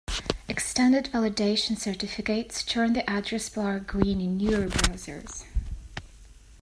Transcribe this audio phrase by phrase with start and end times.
[0.47, 5.43] Extended validation certificates turn the address bar green in newer browsers.